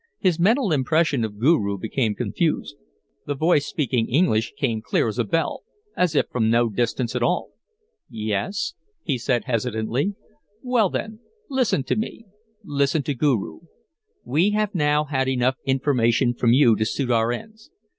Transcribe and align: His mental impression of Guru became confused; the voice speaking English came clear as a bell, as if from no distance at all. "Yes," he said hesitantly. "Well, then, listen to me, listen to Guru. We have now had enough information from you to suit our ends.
His 0.17 0.39
mental 0.39 0.71
impression 0.71 1.23
of 1.23 1.37
Guru 1.37 1.77
became 1.77 2.15
confused; 2.15 2.75
the 3.27 3.35
voice 3.35 3.67
speaking 3.67 4.09
English 4.09 4.51
came 4.57 4.81
clear 4.81 5.07
as 5.07 5.19
a 5.19 5.23
bell, 5.23 5.61
as 5.95 6.15
if 6.15 6.25
from 6.31 6.49
no 6.49 6.69
distance 6.69 7.15
at 7.15 7.21
all. 7.21 7.51
"Yes," 8.09 8.73
he 9.03 9.19
said 9.19 9.43
hesitantly. 9.43 10.15
"Well, 10.63 10.89
then, 10.89 11.19
listen 11.51 11.83
to 11.83 11.95
me, 11.95 12.25
listen 12.63 13.03
to 13.03 13.13
Guru. 13.13 13.59
We 14.25 14.49
have 14.53 14.73
now 14.73 15.03
had 15.03 15.27
enough 15.27 15.57
information 15.65 16.33
from 16.33 16.51
you 16.51 16.75
to 16.77 16.85
suit 16.87 17.11
our 17.11 17.31
ends. 17.31 17.69